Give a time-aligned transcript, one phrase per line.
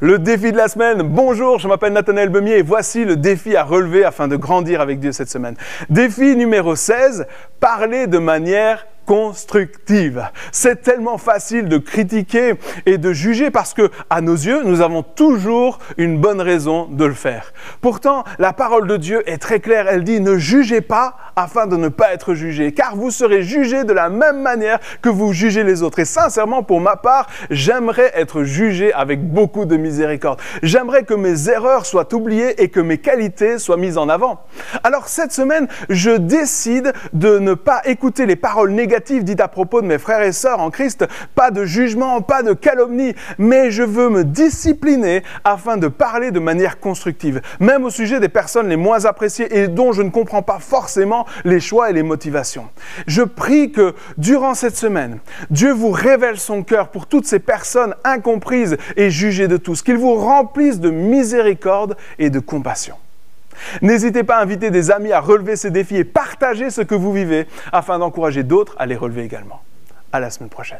[0.00, 3.64] Le défi de la semaine, bonjour, je m'appelle Nathanaël Bemier et voici le défi à
[3.64, 5.56] relever afin de grandir avec Dieu cette semaine.
[5.88, 7.26] Défi numéro 16,
[7.60, 10.28] parler de manière constructive.
[10.52, 15.02] C'est tellement facile de critiquer et de juger parce que, à nos yeux, nous avons
[15.02, 17.54] toujours une bonne raison de le faire.
[17.80, 19.86] Pourtant, la parole de Dieu est très claire.
[19.88, 23.84] Elle dit ne jugez pas afin de ne pas être jugé, car vous serez jugé
[23.84, 25.98] de la même manière que vous jugez les autres.
[25.98, 30.40] Et sincèrement, pour ma part, j'aimerais être jugé avec beaucoup de miséricorde.
[30.62, 34.40] J'aimerais que mes erreurs soient oubliées et que mes qualités soient mises en avant.
[34.82, 39.82] Alors cette semaine, je décide de ne pas écouter les paroles négatives dit à propos
[39.82, 43.82] de mes frères et sœurs en Christ, pas de jugement, pas de calomnie, mais je
[43.82, 48.76] veux me discipliner afin de parler de manière constructive, même au sujet des personnes les
[48.76, 52.68] moins appréciées et dont je ne comprends pas forcément les choix et les motivations.
[53.06, 55.18] Je prie que durant cette semaine,
[55.50, 59.96] Dieu vous révèle son cœur pour toutes ces personnes incomprises et jugées de tous, qu'il
[59.96, 62.96] vous remplisse de miséricorde et de compassion.
[63.82, 67.12] N'hésitez pas à inviter des amis à relever ces défis et partager ce que vous
[67.12, 69.62] vivez afin d'encourager d'autres à les relever également.
[70.12, 70.78] À la semaine prochaine.